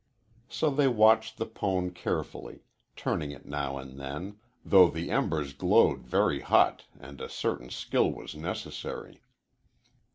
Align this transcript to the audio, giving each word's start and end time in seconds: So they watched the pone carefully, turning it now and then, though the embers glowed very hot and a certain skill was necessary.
So 0.49 0.71
they 0.71 0.87
watched 0.87 1.37
the 1.37 1.45
pone 1.45 1.91
carefully, 1.91 2.63
turning 2.95 3.29
it 3.29 3.45
now 3.45 3.77
and 3.77 3.99
then, 3.99 4.39
though 4.65 4.89
the 4.89 5.11
embers 5.11 5.53
glowed 5.53 5.99
very 6.07 6.39
hot 6.39 6.85
and 6.99 7.21
a 7.21 7.29
certain 7.29 7.69
skill 7.69 8.11
was 8.11 8.33
necessary. 8.35 9.21